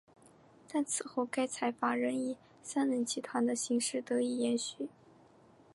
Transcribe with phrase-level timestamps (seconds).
[0.67, 4.89] 但此后该财阀仍以三菱集团的形式得以延续。